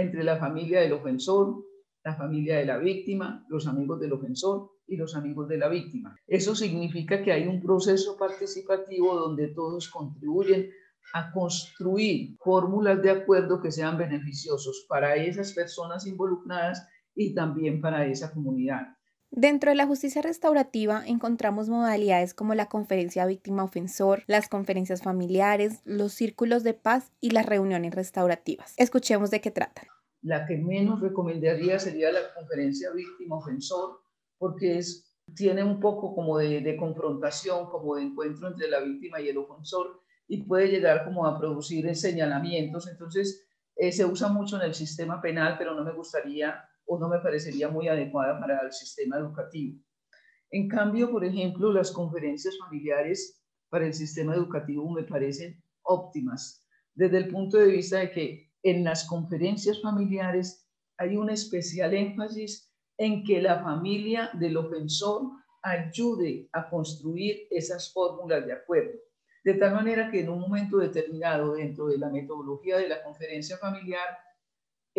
entre 0.00 0.24
la 0.24 0.36
familia 0.36 0.80
del 0.80 0.92
ofensor, 0.92 1.64
la 2.04 2.14
familia 2.14 2.58
de 2.58 2.66
la 2.66 2.78
víctima, 2.78 3.44
los 3.48 3.66
amigos 3.66 4.00
del 4.00 4.12
ofensor 4.12 4.70
y 4.86 4.96
los 4.96 5.14
amigos 5.14 5.48
de 5.48 5.58
la 5.58 5.68
víctima. 5.68 6.16
Eso 6.26 6.54
significa 6.54 7.22
que 7.22 7.32
hay 7.32 7.46
un 7.46 7.60
proceso 7.62 8.16
participativo 8.16 9.14
donde 9.14 9.48
todos 9.48 9.90
contribuyen 9.90 10.70
a 11.14 11.32
construir 11.32 12.36
fórmulas 12.38 13.02
de 13.02 13.10
acuerdo 13.10 13.60
que 13.60 13.72
sean 13.72 13.98
beneficiosos 13.98 14.86
para 14.88 15.16
esas 15.16 15.52
personas 15.52 16.06
involucradas 16.06 16.86
y 17.14 17.34
también 17.34 17.80
para 17.80 18.06
esa 18.06 18.32
comunidad. 18.32 18.97
Dentro 19.30 19.70
de 19.70 19.76
la 19.76 19.86
justicia 19.86 20.22
restaurativa 20.22 21.02
encontramos 21.06 21.68
modalidades 21.68 22.32
como 22.32 22.54
la 22.54 22.68
conferencia 22.68 23.26
víctima-ofensor, 23.26 24.24
las 24.26 24.48
conferencias 24.48 25.02
familiares, 25.02 25.80
los 25.84 26.12
círculos 26.12 26.64
de 26.64 26.72
paz 26.74 27.12
y 27.20 27.30
las 27.30 27.44
reuniones 27.44 27.94
restaurativas. 27.94 28.74
Escuchemos 28.78 29.30
de 29.30 29.40
qué 29.40 29.50
tratan. 29.50 29.86
La 30.22 30.46
que 30.46 30.56
menos 30.56 31.00
recomendaría 31.00 31.78
sería 31.78 32.10
la 32.10 32.34
conferencia 32.34 32.90
víctima-ofensor, 32.90 34.00
porque 34.38 34.78
es, 34.78 35.14
tiene 35.34 35.62
un 35.62 35.78
poco 35.78 36.14
como 36.14 36.38
de, 36.38 36.76
confrontación, 36.76 37.66
como 37.70 37.96
de 37.96 38.04
encuentro 38.04 38.48
entre 38.48 38.68
la 38.68 38.80
víctima 38.80 39.20
y 39.20 39.28
el 39.28 39.38
ofensor 39.38 40.00
y 40.26 40.42
puede 40.42 40.68
llegar 40.68 41.04
como 41.04 41.26
a 41.26 41.38
producir 41.38 41.94
señalamientos. 41.94 42.88
Entonces, 42.88 43.46
eh, 43.76 43.92
se 43.92 44.06
usa 44.06 44.28
mucho 44.28 44.56
en 44.56 44.62
el 44.62 44.74
sistema 44.74 45.20
penal, 45.20 45.56
pero 45.58 45.74
no 45.74 45.84
me 45.84 45.92
gustaría 45.92 46.64
o 46.88 46.98
no 46.98 47.08
me 47.08 47.20
parecería 47.20 47.68
muy 47.68 47.86
adecuada 47.86 48.40
para 48.40 48.60
el 48.60 48.72
sistema 48.72 49.18
educativo. 49.18 49.78
En 50.50 50.68
cambio, 50.68 51.10
por 51.10 51.24
ejemplo, 51.24 51.72
las 51.72 51.92
conferencias 51.92 52.56
familiares 52.58 53.44
para 53.68 53.86
el 53.86 53.92
sistema 53.92 54.34
educativo 54.34 54.90
me 54.90 55.02
parecen 55.02 55.62
óptimas, 55.82 56.66
desde 56.94 57.18
el 57.18 57.28
punto 57.28 57.58
de 57.58 57.68
vista 57.68 57.98
de 57.98 58.10
que 58.10 58.50
en 58.62 58.82
las 58.82 59.06
conferencias 59.06 59.80
familiares 59.82 60.66
hay 60.96 61.16
un 61.16 61.30
especial 61.30 61.94
énfasis 61.94 62.72
en 62.96 63.22
que 63.22 63.40
la 63.40 63.62
familia 63.62 64.30
del 64.34 64.56
ofensor 64.56 65.30
ayude 65.62 66.48
a 66.52 66.68
construir 66.68 67.46
esas 67.50 67.92
fórmulas 67.92 68.46
de 68.46 68.52
acuerdo. 68.54 68.98
De 69.44 69.54
tal 69.54 69.74
manera 69.74 70.10
que 70.10 70.20
en 70.20 70.30
un 70.30 70.40
momento 70.40 70.78
determinado 70.78 71.54
dentro 71.54 71.86
de 71.86 71.98
la 71.98 72.10
metodología 72.10 72.78
de 72.78 72.88
la 72.88 73.02
conferencia 73.02 73.56
familiar, 73.58 74.08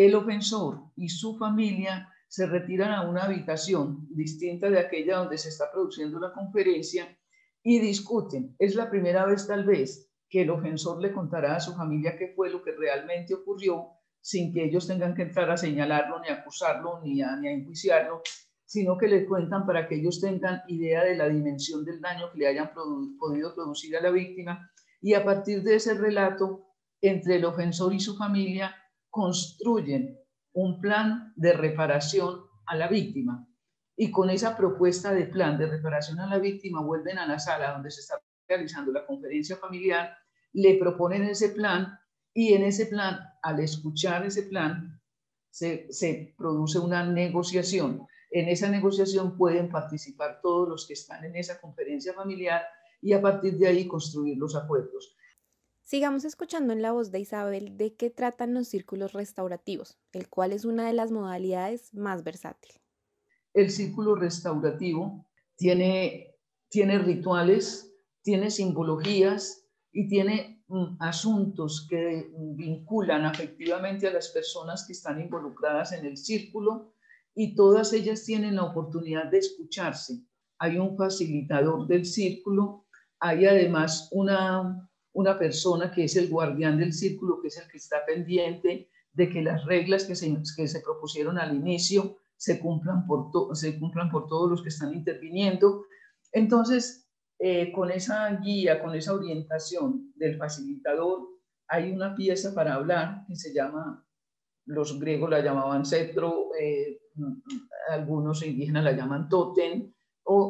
el 0.06 0.15
ofensor 0.15 0.79
y 0.96 1.10
su 1.10 1.38
familia 1.38 2.10
se 2.29 2.46
retiran 2.46 2.94
a 2.94 3.01
una 3.01 3.24
habitación 3.24 4.08
distinta 4.12 4.70
de 4.70 4.79
aquella 4.79 5.18
donde 5.18 5.38
se 5.38 5.50
está 5.50 5.70
produciendo 5.74 6.22
la 6.22 6.32
conferencia 6.32 7.18
y 7.62 7.79
discuten. 7.79 8.56
Es 8.60 8.75
la 8.75 8.89
primera 8.89 9.25
vez 9.25 9.46
tal 9.46 9.65
vez 9.65 10.10
que 10.29 10.44
el 10.44 10.51
ofensor 10.51 11.01
le 11.01 11.12
contará 11.12 11.58
a 11.58 11.60
su 11.60 11.74
familia 11.75 12.18
qué 12.18 12.32
fue 12.34 12.50
lo 12.50 12.63
que 12.63 12.72
realmente 12.72 13.34
ocurrió 13.34 13.89
sin 14.22 14.53
que 14.53 14.63
ellos 14.63 14.88
tengan 14.88 15.13
que 15.15 15.24
entrar 15.24 15.51
a 15.51 15.58
señalarlo, 15.58 16.22
ni 16.22 16.29
a 16.29 16.36
acusarlo, 16.36 17.01
ni 17.03 17.22
a, 17.22 17.36
ni 17.36 17.50
a 17.50 17.51
enjuiciarlo, 17.51 18.22
sino 18.63 18.98
que 18.98 19.10
le 19.10 19.25
cuentan 19.25 19.65
para 19.65 19.86
que 19.89 19.96
ellos 19.96 20.22
tengan 20.22 20.62
idea 20.70 21.03
de 21.03 21.18
la 21.18 21.27
dimensión 21.27 21.84
del 21.84 22.00
daño 22.00 22.32
que 22.32 22.39
le 22.39 22.48
hayan 22.48 22.72
podido 22.74 23.53
producir 23.53 23.98
a 23.98 24.01
la 24.01 24.12
víctima 24.12 24.72
y 25.01 25.13
a 25.13 25.25
partir 25.25 25.62
de 25.62 25.75
ese 25.75 25.94
relato 25.94 26.68
entre 27.01 27.36
el 27.36 27.44
ofensor 27.44 27.94
y 27.94 28.00
su 28.00 28.15
familia 28.15 28.74
construyen 29.09 30.19
un 30.53 30.79
plan 30.79 31.33
de 31.35 31.53
reparación 31.53 32.41
a 32.65 32.75
la 32.75 32.87
víctima 32.87 33.47
y 33.95 34.11
con 34.11 34.29
esa 34.29 34.55
propuesta 34.55 35.13
de 35.13 35.25
plan 35.25 35.57
de 35.57 35.67
reparación 35.67 36.19
a 36.19 36.27
la 36.27 36.39
víctima 36.39 36.81
vuelven 36.81 37.17
a 37.17 37.27
la 37.27 37.39
sala 37.39 37.73
donde 37.73 37.91
se 37.91 38.01
está 38.01 38.21
realizando 38.47 38.91
la 38.91 39.05
conferencia 39.05 39.57
familiar, 39.57 40.15
le 40.53 40.75
proponen 40.77 41.23
ese 41.23 41.49
plan 41.49 41.99
y 42.33 42.53
en 42.53 42.63
ese 42.63 42.85
plan, 42.85 43.19
al 43.41 43.59
escuchar 43.59 44.25
ese 44.25 44.43
plan, 44.43 45.01
se, 45.49 45.91
se, 45.91 46.33
produce 46.37 46.79
una 46.79 47.05
negociación. 47.05 48.07
En 48.31 48.47
esa 48.47 48.69
negociación 48.69 49.35
pueden 49.35 49.69
participar 49.69 50.39
todos 50.41 50.69
los 50.69 50.87
que 50.87 50.93
están 50.93 51.25
en 51.25 51.35
esa 51.35 51.59
conferencia 51.59 52.13
familiar 52.13 52.63
y 53.01 53.13
a 53.13 53.21
partir 53.21 53.57
de 53.57 53.67
ahí 53.67 53.87
construir 53.87 54.37
los 54.37 54.55
acuerdos. 54.55 55.15
Sigamos 55.89 56.24
escuchando 56.24 56.74
en 56.74 56.81
la 56.81 56.91
voz 56.91 57.12
de 57.12 57.19
Isabel 57.19 57.75
de 57.75 57.96
qué 57.96 58.10
tratan 58.10 58.53
los 58.53 58.67
círculos 58.67 59.13
restaurativos, 59.13 59.98
el 60.12 60.29
cual 60.29 60.53
es 60.53 60.65
una 60.65 60.86
de 60.86 60.93
las 60.93 61.12
modalidades 61.12 61.93
más 61.93 62.24
versátiles. 62.24 62.79
El 63.53 63.72
círculo 63.72 64.15
restaurativo 64.15 65.27
tiene, 65.55 66.36
tiene 66.69 67.00
rituales, 67.00 67.91
tiene 68.22 68.51
simbologías 68.51 69.65
y 69.91 70.08
tiene 70.08 70.60
Mm, 70.72 70.98
asuntos 71.00 71.88
que 71.89 72.29
vinculan 72.55 73.25
afectivamente 73.25 74.08
a 74.08 74.13
las 74.13 74.29
personas 74.29 74.86
que 74.86 74.93
están 74.93 75.19
involucradas 75.19 75.93
en 75.93 76.05
el 76.05 76.15
círculo 76.15 76.93
y 77.34 77.55
todas 77.55 77.91
ellas 77.91 78.24
tienen 78.24 78.55
la 78.55 78.65
oportunidad 78.65 79.31
de 79.31 79.39
escucharse. 79.39 80.22
Hay 80.60 80.77
un 80.77 80.96
facilitador 80.96 81.88
del 81.88 82.05
círculo, 82.05 82.86
hay 83.19 83.48
además 83.48 84.10
una, 84.12 84.88
una 85.19 85.38
persona 85.38 85.91
que 85.91 86.05
es 86.05 86.15
el 86.15 86.29
guardián 86.29 86.77
del 86.77 86.93
círculo, 86.93 87.41
que 87.41 87.49
es 87.49 87.57
el 87.57 87.69
que 87.69 87.77
está 87.77 88.05
pendiente 88.05 88.89
de 89.11 89.29
que 89.29 89.41
las 89.41 89.65
reglas 89.65 90.05
que 90.05 90.15
se, 90.15 90.33
que 90.55 90.67
se 90.67 90.79
propusieron 90.79 91.38
al 91.38 91.55
inicio 91.55 92.17
se 92.38 92.59
cumplan, 92.59 93.05
por 93.05 93.29
se 93.55 93.77
cumplan 93.77 94.09
por 94.09 94.27
todos 94.27 94.49
los 94.49 94.61
que 94.63 94.69
están 94.69 94.93
interviniendo. 94.93 95.85
Entonces, 96.31 97.09
eh, 97.38 97.71
con 97.73 97.91
esa 97.91 98.29
guía, 98.38 98.81
con 98.81 98.95
esa 98.95 99.13
orientación 99.13 100.13
del 100.15 100.38
facilitador, 100.38 101.27
hay 101.67 101.91
una 101.91 102.15
pieza 102.15 102.53
para 102.53 102.75
hablar 102.75 103.25
que 103.27 103.35
se 103.35 103.53
llama, 103.53 104.05
los 104.65 104.99
griegos 104.99 105.29
la 105.29 105.41
llamaban 105.41 105.85
cetro, 105.85 106.51
eh, 106.59 107.01
algunos 107.89 108.45
indígenas 108.45 108.85
la 108.85 108.93
llaman 108.93 109.27
totem, 109.27 109.93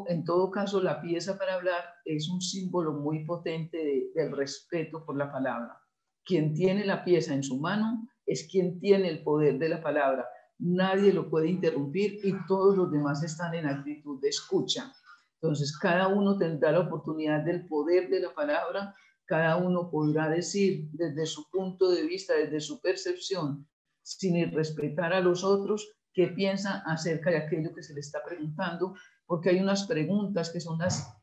en 0.10 0.26
todo 0.26 0.50
caso 0.50 0.82
la 0.82 1.02
pieza 1.02 1.38
para 1.38 1.54
hablar 1.54 1.84
es 2.04 2.30
un 2.30 2.42
símbolo 2.42 2.94
muy 2.94 3.26
potente 3.26 4.10
del 4.16 4.36
respeto 4.36 5.06
por 5.06 5.16
la 5.16 5.32
palabra. 5.32 5.80
Quien 6.26 6.56
tiene 6.56 6.84
la 6.84 7.04
pieza 7.04 7.36
en 7.36 7.44
su 7.44 7.60
mano 7.60 8.08
es 8.26 8.48
quien 8.50 8.80
tiene 8.80 9.08
el 9.08 9.24
poder 9.24 9.60
de 9.60 9.70
la 9.70 9.84
palabra. 9.84 10.28
Nadie 10.58 11.14
lo 11.14 11.30
puede 11.30 11.50
interrumpir 11.50 12.20
y 12.24 12.34
todos 12.48 12.76
los 12.76 12.92
demás 12.92 13.24
están 13.24 13.54
en 13.54 13.68
actitud 13.68 14.20
de 14.20 14.30
escucha. 14.30 14.92
Entonces, 15.40 15.78
cada 15.78 16.08
uno 16.08 16.40
tendrá 16.40 16.72
la 16.72 16.80
oportunidad 16.80 17.46
del 17.46 17.68
poder 17.68 18.10
de 18.10 18.22
la 18.22 18.34
palabra, 18.34 18.96
cada 19.26 19.58
uno 19.58 19.92
podrá 19.92 20.28
decir 20.28 20.90
desde 20.92 21.28
su 21.28 21.48
punto 21.52 21.92
de 21.92 22.02
vista, 22.08 22.34
desde 22.34 22.60
su 22.60 22.82
percepción, 22.82 23.68
sin 24.02 24.52
respetar 24.52 25.14
a 25.14 25.22
los 25.22 25.44
otros, 25.44 25.88
qué 26.14 26.30
piensa 26.30 26.82
acerca 26.88 27.30
de 27.30 27.38
aquello 27.38 27.76
que 27.76 27.84
se 27.84 27.94
le 27.94 28.00
está 28.00 28.24
preguntando, 28.26 28.96
porque 29.30 29.52
hay 29.52 29.60
unas 29.60 29.86
preguntas 29.86 30.50
que 30.50 30.60
son 30.60 30.80
las 30.80 31.16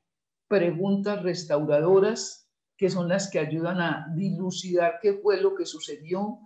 preguntas 0.47 1.25
restauradoras, 1.25 2.49
que 2.77 2.89
son 2.89 3.09
las 3.09 3.29
que 3.29 3.41
ayudan 3.41 3.81
a 3.81 4.07
dilucidar 4.15 5.01
qué 5.03 5.15
fue 5.15 5.41
lo 5.41 5.57
que 5.57 5.67
sucedió, 5.67 6.39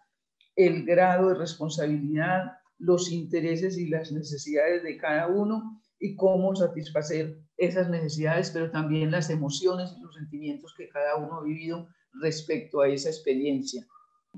el 0.57 0.87
grado 0.87 1.29
de 1.29 1.35
responsabilidad, 1.35 2.53
los 2.79 3.13
intereses 3.13 3.77
y 3.77 3.91
las 3.91 4.11
necesidades 4.11 4.83
de 4.83 4.97
cada 4.97 5.27
uno 5.27 5.83
y 5.99 6.17
cómo 6.17 6.57
satisfacer 6.57 7.39
esas 7.59 7.91
necesidades, 7.91 8.51
pero 8.53 8.71
también 8.71 9.11
las 9.11 9.29
emociones 9.29 9.95
y 9.99 10.01
los 10.01 10.15
sentimientos 10.15 10.73
que 10.79 10.89
cada 10.89 11.17
uno 11.17 11.41
ha 11.41 11.45
vivido 11.45 11.89
respecto 12.23 12.81
a 12.81 12.89
esa 12.89 13.11
experiencia. 13.11 13.87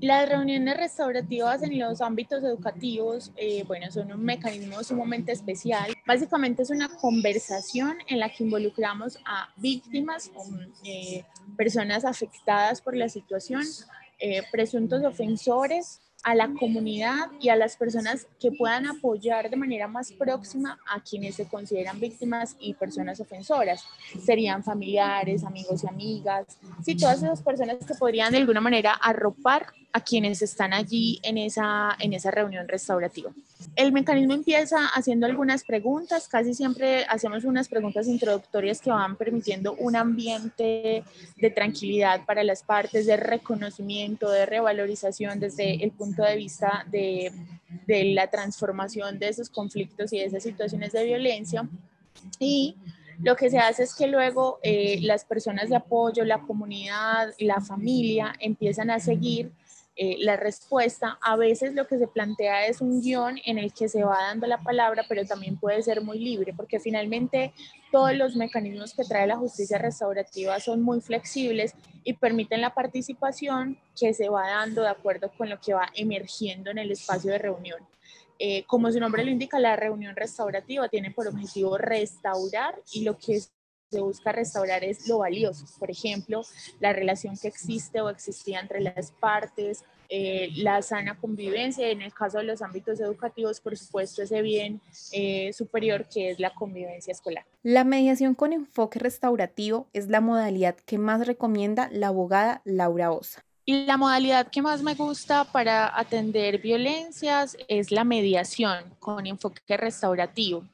Las 0.01 0.27
reuniones 0.27 0.75
restaurativas 0.75 1.61
en 1.63 1.79
los 1.79 2.01
ámbitos 2.01 2.43
educativos, 2.43 3.31
eh, 3.37 3.63
bueno, 3.65 3.89
son 3.91 4.11
un 4.11 4.23
mecanismo 4.23 4.83
sumamente 4.83 5.31
especial. 5.31 5.93
Básicamente 6.05 6.63
es 6.63 6.71
una 6.71 6.89
conversación 6.89 7.97
en 8.07 8.19
la 8.19 8.29
que 8.29 8.43
involucramos 8.43 9.17
a 9.25 9.49
víctimas 9.55 10.31
o 10.35 10.43
eh, 10.83 11.23
personas 11.55 12.05
afectadas 12.05 12.81
por 12.81 12.97
la 12.97 13.07
situación 13.07 13.63
eh, 14.19 14.41
presuntos 14.51 15.03
ofensores 15.03 16.01
a 16.23 16.33
la 16.33 16.49
comunidad 16.59 17.27
y 17.39 17.49
a 17.49 17.55
las 17.55 17.75
personas 17.75 18.27
que 18.39 18.51
puedan 18.51 18.87
apoyar 18.87 19.49
de 19.49 19.57
manera 19.57 19.87
más 19.87 20.11
próxima 20.13 20.79
a 20.89 21.01
quienes 21.01 21.35
se 21.35 21.45
consideran 21.47 21.99
víctimas 21.99 22.55
y 22.59 22.73
personas 22.73 23.19
ofensoras. 23.19 23.83
Serían 24.25 24.63
familiares, 24.63 25.43
amigos 25.43 25.83
y 25.83 25.87
amigas, 25.87 26.57
sí, 26.81 26.95
todas 26.95 27.21
esas 27.21 27.41
personas 27.41 27.77
que 27.85 27.93
podrían 27.95 28.31
de 28.31 28.37
alguna 28.37 28.61
manera 28.61 28.93
arropar 28.93 29.67
a 29.93 30.01
quienes 30.01 30.41
están 30.41 30.73
allí 30.73 31.19
en 31.21 31.37
esa, 31.37 31.95
en 31.99 32.13
esa 32.13 32.31
reunión 32.31 32.67
restaurativa. 32.67 33.31
El 33.75 33.91
mecanismo 33.91 34.33
empieza 34.33 34.87
haciendo 34.87 35.27
algunas 35.27 35.63
preguntas, 35.63 36.27
casi 36.27 36.53
siempre 36.53 37.05
hacemos 37.05 37.43
unas 37.43 37.69
preguntas 37.69 38.07
introductorias 38.07 38.81
que 38.81 38.89
van 38.89 39.15
permitiendo 39.15 39.73
un 39.75 39.95
ambiente 39.95 41.03
de 41.37 41.49
tranquilidad 41.51 42.25
para 42.25 42.43
las 42.43 42.63
partes, 42.63 43.05
de 43.05 43.17
reconocimiento, 43.17 44.29
de 44.29 44.47
revalorización 44.47 45.39
desde 45.39 45.83
el 45.83 45.91
punto 45.91 46.23
de 46.23 46.37
vista 46.37 46.85
de, 46.89 47.31
de 47.85 48.05
la 48.13 48.27
transformación 48.27 49.19
de 49.19 49.29
esos 49.29 49.49
conflictos 49.49 50.11
y 50.11 50.17
de 50.17 50.25
esas 50.25 50.43
situaciones 50.43 50.91
de 50.91 51.05
violencia. 51.05 51.69
Y 52.39 52.75
lo 53.21 53.35
que 53.35 53.49
se 53.49 53.59
hace 53.59 53.83
es 53.83 53.93
que 53.93 54.07
luego 54.07 54.59
eh, 54.63 54.99
las 55.01 55.23
personas 55.23 55.69
de 55.69 55.75
apoyo, 55.75 56.25
la 56.25 56.41
comunidad, 56.41 57.33
la 57.39 57.61
familia 57.61 58.33
empiezan 58.39 58.89
a 58.89 58.99
seguir 58.99 59.51
eh, 59.95 60.17
la 60.19 60.37
respuesta. 60.37 61.19
A 61.21 61.35
veces 61.35 61.73
lo 61.73 61.85
que 61.85 61.99
se 61.99 62.07
plantea 62.07 62.65
es 62.65 62.81
un 62.81 63.01
guion 63.01 63.39
en 63.45 63.59
el 63.59 63.73
que 63.73 63.87
se 63.87 64.03
va 64.03 64.17
dando 64.23 64.47
la 64.47 64.57
palabra, 64.57 65.05
pero 65.07 65.23
también 65.25 65.57
puede 65.57 65.83
ser 65.83 66.01
muy 66.01 66.17
libre, 66.17 66.51
porque 66.51 66.79
finalmente 66.79 67.53
todos 67.91 68.15
los 68.15 68.35
mecanismos 68.35 68.95
que 68.95 69.03
trae 69.03 69.27
la 69.27 69.37
justicia 69.37 69.77
restaurativa 69.77 70.59
son 70.59 70.81
muy 70.81 70.99
flexibles 70.99 71.75
y 72.03 72.13
permiten 72.13 72.61
la 72.61 72.73
participación 72.73 73.77
que 73.95 74.15
se 74.15 74.29
va 74.29 74.47
dando 74.47 74.81
de 74.81 74.89
acuerdo 74.89 75.31
con 75.37 75.49
lo 75.49 75.59
que 75.59 75.75
va 75.75 75.87
emergiendo 75.93 76.71
en 76.71 76.79
el 76.79 76.91
espacio 76.91 77.31
de 77.31 77.37
reunión. 77.37 77.79
Eh, 78.39 78.63
como 78.65 78.91
su 78.91 78.99
nombre 78.99 79.23
lo 79.23 79.29
indica, 79.29 79.59
la 79.59 79.75
reunión 79.75 80.15
restaurativa 80.15 80.89
tiene 80.89 81.11
por 81.11 81.27
objetivo 81.27 81.77
restaurar 81.77 82.81
y 82.91 83.03
lo 83.03 83.17
que 83.17 83.39
se 83.93 84.01
busca 84.01 84.31
restaurar 84.31 84.83
es 84.83 85.07
lo 85.07 85.19
valioso, 85.19 85.65
por 85.79 85.89
ejemplo, 85.89 86.41
la 86.79 86.93
relación 86.93 87.37
que 87.37 87.47
existe 87.47 88.01
o 88.01 88.09
existía 88.09 88.59
entre 88.59 88.81
las 88.81 89.11
partes, 89.11 89.83
eh, 90.09 90.49
la 90.57 90.81
sana 90.81 91.17
convivencia, 91.17 91.89
en 91.89 92.01
el 92.01 92.13
caso 92.13 92.39
de 92.39 92.43
los 92.43 92.61
ámbitos 92.61 92.99
educativos, 92.99 93.59
por 93.59 93.77
supuesto, 93.77 94.21
ese 94.21 94.41
bien 94.41 94.81
eh, 95.11 95.51
superior 95.53 96.07
que 96.07 96.31
es 96.31 96.39
la 96.39 96.53
convivencia 96.53 97.11
escolar. 97.11 97.45
La 97.63 97.83
mediación 97.83 98.35
con 98.35 98.53
enfoque 98.53 98.99
restaurativo 98.99 99.87
es 99.93 100.09
la 100.09 100.21
modalidad 100.21 100.75
que 100.75 100.97
más 100.97 101.25
recomienda 101.25 101.89
la 101.91 102.07
abogada 102.07 102.61
Laura 102.65 103.11
Osa. 103.11 103.43
Y 103.65 103.85
la 103.85 103.95
modalidad 103.95 104.49
que 104.49 104.61
más 104.61 104.83
me 104.83 104.93
gusta 104.93 105.45
para 105.45 105.97
atender 105.97 106.59
violencias 106.59 107.55
es 107.69 107.91
la 107.91 108.03
mediación 108.03 108.93
con 108.99 109.25
enfoque 109.25 109.77
restaurativo. 109.77 110.65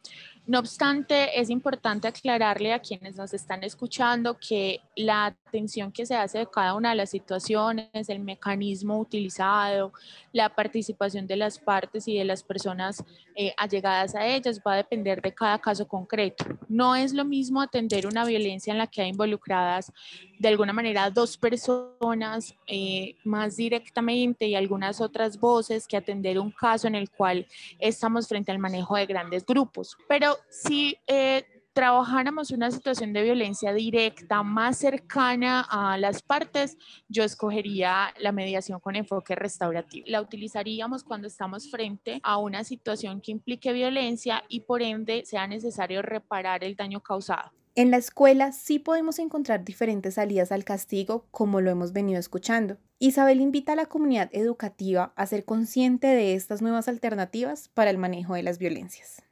No 0.50 0.58
obstante, 0.58 1.40
es 1.40 1.52
importante 1.52 2.08
aclararle 2.08 2.74
a 2.74 2.80
quienes 2.80 3.16
nos 3.16 3.36
están 3.36 3.64
escuchando 3.64 4.36
que 4.40 4.82
la 4.96 5.28
atención 5.28 5.92
que 5.92 6.08
se 6.08 6.16
hace 6.16 6.40
de 6.40 6.48
cada 6.48 6.74
una 6.74 6.90
de 6.90 6.96
las 6.96 7.12
situaciones, 7.12 8.10
el 8.10 8.20
mecanismo 8.20 8.98
utilizado, 8.98 9.94
la 10.34 10.50
participación 10.50 11.28
de 11.28 11.36
las 11.36 11.60
partes 11.60 12.08
y 12.08 12.18
de 12.18 12.26
las 12.26 12.42
personas 12.42 13.04
eh, 13.36 13.54
allegadas 13.58 14.16
a 14.16 14.26
ellas 14.26 14.60
va 14.66 14.74
a 14.74 14.78
depender 14.78 15.22
de 15.22 15.36
cada 15.36 15.60
caso 15.60 15.88
concreto. 15.88 16.44
No 16.68 16.96
es 16.96 17.14
lo 17.14 17.26
mismo 17.26 17.62
atender 17.62 18.08
una 18.08 18.26
violencia 18.26 18.72
en 18.72 18.80
la 18.80 18.88
que 18.88 19.04
hay 19.04 19.10
involucradas 19.10 19.94
de 20.40 20.48
alguna 20.48 20.74
manera 20.74 21.12
dos 21.12 21.38
personas 21.38 22.56
eh, 22.66 23.16
más 23.24 23.56
directamente 23.56 24.48
y 24.48 24.56
algunas 24.56 25.00
otras 25.00 25.40
voces 25.40 25.88
que 25.88 25.98
atender 25.98 26.40
un 26.40 26.50
caso 26.50 26.88
en 26.88 26.96
el 26.96 27.12
cual 27.12 27.46
estamos 27.78 28.28
frente 28.28 28.52
al 28.52 28.58
manejo 28.58 28.96
de 28.96 29.06
grandes 29.06 29.46
grupos. 29.46 29.96
Pero 30.08 30.39
si 30.50 30.98
eh, 31.08 31.44
trabajáramos 31.74 32.52
una 32.52 32.72
situación 32.72 33.14
de 33.14 33.24
violencia 33.24 33.74
directa 33.74 34.44
más 34.44 34.78
cercana 34.78 35.66
a 35.70 35.98
las 35.98 36.22
partes, 36.22 36.78
yo 37.08 37.24
escogería 37.24 38.14
la 38.20 38.32
mediación 38.32 38.80
con 38.80 38.96
enfoque 38.96 39.36
restaurativo. 39.36 40.06
La 40.10 40.22
utilizaríamos 40.22 41.04
cuando 41.04 41.28
estamos 41.28 41.70
frente 41.72 42.20
a 42.24 42.38
una 42.38 42.64
situación 42.64 43.22
que 43.22 43.32
implique 43.32 43.72
violencia 43.72 44.44
y 44.50 44.62
por 44.62 44.82
ende 44.82 45.24
sea 45.26 45.48
necesario 45.48 46.02
reparar 46.02 46.64
el 46.64 46.76
daño 46.76 47.02
causado. 47.02 47.52
En 47.76 47.92
la 47.92 47.98
escuela 47.98 48.52
sí 48.52 48.80
podemos 48.80 49.20
encontrar 49.20 49.64
diferentes 49.64 50.16
salidas 50.16 50.52
al 50.52 50.66
castigo, 50.66 51.28
como 51.32 51.62
lo 51.62 51.72
hemos 51.72 51.94
venido 51.94 52.20
escuchando. 52.20 52.78
Isabel 52.98 53.40
invita 53.40 53.72
a 53.72 53.78
la 53.78 53.86
comunidad 53.86 54.30
educativa 54.34 55.14
a 55.16 55.26
ser 55.28 55.46
consciente 55.46 56.08
de 56.08 56.34
estas 56.34 56.62
nuevas 56.62 56.90
alternativas 56.90 57.70
para 57.70 57.90
el 57.90 57.98
manejo 57.98 58.34
de 58.34 58.44
las 58.44 58.58
violencias. 58.58 59.24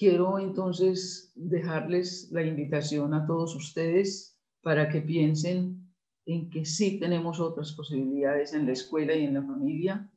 Quiero 0.00 0.38
entonces 0.38 1.30
dejarles 1.34 2.30
la 2.32 2.42
invitación 2.42 3.12
a 3.12 3.26
todos 3.26 3.54
ustedes 3.54 4.34
para 4.62 4.88
que 4.88 5.02
piensen 5.02 5.92
en 6.24 6.48
que 6.48 6.64
sí 6.64 6.98
tenemos 6.98 7.38
otras 7.38 7.72
posibilidades 7.72 8.54
en 8.54 8.64
la 8.64 8.72
escuela 8.72 9.14
y 9.14 9.26
en 9.26 9.34
la 9.34 9.42
familia, 9.42 10.10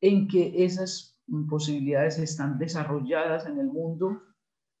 en 0.00 0.26
que 0.26 0.64
esas 0.64 1.20
posibilidades 1.48 2.18
están 2.18 2.58
desarrolladas 2.58 3.46
en 3.46 3.60
el 3.60 3.68
mundo, 3.68 4.20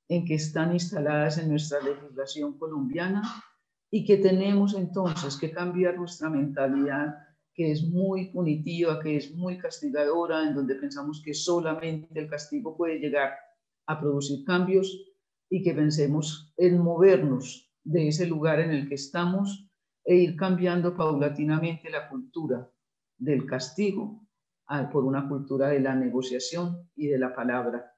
en 0.08 0.24
que 0.24 0.34
están 0.34 0.72
instaladas 0.72 1.38
en 1.38 1.50
nuestra 1.50 1.78
legislación 1.80 2.58
colombiana 2.58 3.22
y 3.92 4.04
que 4.04 4.16
tenemos 4.16 4.74
entonces 4.74 5.36
que 5.36 5.52
cambiar 5.52 5.96
nuestra 5.96 6.30
mentalidad 6.30 7.14
que 7.54 7.70
es 7.70 7.84
muy 7.84 8.32
punitiva, 8.32 8.98
que 8.98 9.18
es 9.18 9.32
muy 9.36 9.56
castigadora, 9.56 10.42
en 10.48 10.56
donde 10.56 10.74
pensamos 10.74 11.22
que 11.24 11.32
solamente 11.32 12.18
el 12.18 12.28
castigo 12.28 12.76
puede 12.76 12.98
llegar 12.98 13.34
a 13.88 13.98
producir 13.98 14.44
cambios 14.44 14.86
y 15.50 15.62
que 15.62 15.74
pensemos 15.74 16.52
en 16.56 16.78
movernos 16.78 17.72
de 17.82 18.08
ese 18.08 18.26
lugar 18.26 18.60
en 18.60 18.70
el 18.70 18.88
que 18.88 18.94
estamos 18.94 19.66
e 20.04 20.14
ir 20.14 20.36
cambiando 20.36 20.94
paulatinamente 20.94 21.90
la 21.90 22.08
cultura 22.08 22.70
del 23.16 23.46
castigo 23.46 24.26
por 24.92 25.04
una 25.04 25.26
cultura 25.26 25.68
de 25.68 25.80
la 25.80 25.94
negociación 25.94 26.90
y 26.94 27.06
de 27.06 27.18
la 27.18 27.34
palabra. 27.34 27.94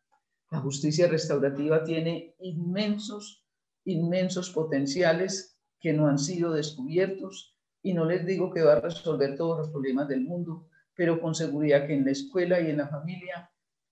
La 0.51 0.61
justicia 0.61 1.09
restaurativa 1.09 1.83
tiene 1.83 2.37
inmensos, 2.39 3.45
inmensos 3.85 4.51
potenciales 4.51 5.59
que 5.81 5.93
no 5.93 6.07
han 6.07 6.19
sido 6.19 6.53
descubiertos 6.53 7.57
y 7.83 7.95
no 7.95 8.05
les 8.05 8.25
digo 8.25 8.53
que 8.53 8.63
va 8.63 8.75
a 8.75 8.81
resolver 8.81 9.37
todos 9.37 9.59
los 9.59 9.71
problemas 9.71 10.07
del 10.07 10.21
mundo, 10.21 10.69
pero 10.95 11.21
con 11.21 11.35
seguridad 11.35 11.87
que 11.89 11.95
en 11.95 12.05
la 12.05 12.13
escuela 12.13 12.61
y 12.61 12.71
en 12.71 12.77
la 12.77 12.89
familia 12.89 13.50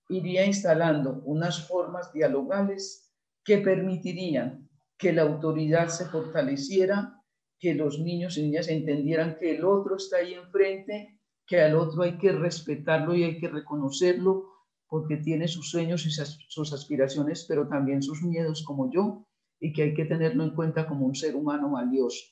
iría 0.08 0.46
instalando 0.46 1.22
unas 1.24 1.66
formas 1.66 2.12
dialogales 2.12 3.12
que 3.44 3.58
permitirían 3.58 4.68
que 4.96 5.12
la 5.12 5.22
autoridad 5.22 5.88
se 5.88 6.06
fortaleciera, 6.06 7.22
que 7.58 7.74
los 7.74 7.98
niños 7.98 8.36
y 8.36 8.42
niñas 8.42 8.68
entendieran 8.68 9.36
que 9.36 9.56
el 9.56 9.64
otro 9.64 9.96
está 9.96 10.18
ahí 10.18 10.34
enfrente, 10.34 11.20
que 11.46 11.60
al 11.60 11.76
otro 11.76 12.02
hay 12.02 12.18
que 12.18 12.32
respetarlo 12.32 13.14
y 13.14 13.24
hay 13.24 13.38
que 13.38 13.48
reconocerlo 13.48 14.46
porque 14.88 15.18
tiene 15.18 15.48
sus 15.48 15.70
sueños 15.70 16.06
y 16.06 16.10
sus 16.10 16.72
aspiraciones, 16.72 17.44
pero 17.46 17.68
también 17.68 18.02
sus 18.02 18.22
miedos 18.22 18.64
como 18.64 18.90
yo, 18.90 19.26
y 19.60 19.72
que 19.72 19.82
hay 19.82 19.94
que 19.94 20.04
tenerlo 20.04 20.44
en 20.44 20.54
cuenta 20.54 20.86
como 20.86 21.06
un 21.06 21.14
ser 21.14 21.36
humano 21.36 21.70
valioso. 21.70 22.24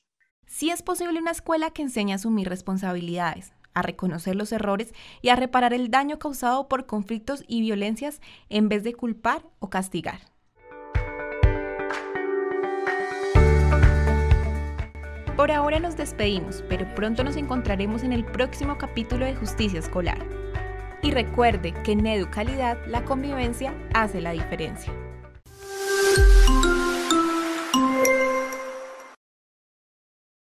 Sí 0.47 0.69
es 0.69 0.81
posible 0.81 1.19
una 1.19 1.31
escuela 1.31 1.71
que 1.71 1.81
enseñe 1.83 2.13
a 2.13 2.15
asumir 2.15 2.47
responsabilidades, 2.47 3.53
a 3.77 3.83
reconocer 3.83 4.35
los 4.35 4.51
errores 4.51 4.93
y 5.21 5.29
a 5.29 5.35
reparar 5.35 5.71
el 5.71 5.91
daño 5.91 6.17
causado 6.17 6.67
por 6.67 6.87
conflictos 6.87 7.43
y 7.47 7.61
violencias 7.61 8.21
en 8.49 8.69
vez 8.69 8.83
de 8.83 8.93
culpar 8.93 9.43
o 9.59 9.69
castigar. 9.69 10.19
Por 15.35 15.51
ahora 15.51 15.79
nos 15.79 15.95
despedimos, 15.95 16.63
pero 16.67 16.91
pronto 16.95 17.23
nos 17.23 17.35
encontraremos 17.35 18.01
en 18.01 18.11
el 18.11 18.25
próximo 18.25 18.79
capítulo 18.79 19.25
de 19.25 19.35
Justicia 19.35 19.79
Escolar. 19.79 20.17
Y 21.03 21.11
recuerde 21.11 21.73
que 21.83 21.91
en 21.91 22.07
Educalidad 22.07 22.79
la 22.87 23.05
convivencia 23.05 23.75
hace 23.93 24.19
la 24.19 24.31
diferencia. 24.31 24.91